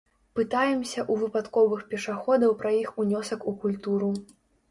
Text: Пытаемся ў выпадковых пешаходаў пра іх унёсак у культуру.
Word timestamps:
Пытаемся 0.37 0.99
ў 1.01 1.13
выпадковых 1.23 1.83
пешаходаў 1.91 2.57
пра 2.61 2.71
іх 2.79 2.89
унёсак 3.03 3.45
у 3.51 3.57
культуру. 3.67 4.11